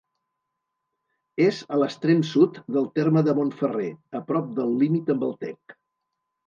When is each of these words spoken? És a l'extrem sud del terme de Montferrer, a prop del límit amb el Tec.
És 1.49 1.59
a 1.75 1.79
l'extrem 1.81 2.25
sud 2.31 2.59
del 2.79 2.89
terme 2.99 3.25
de 3.29 3.39
Montferrer, 3.43 3.93
a 4.23 4.27
prop 4.33 4.53
del 4.63 4.77
límit 4.83 5.15
amb 5.17 5.29
el 5.31 5.41
Tec. 5.47 5.83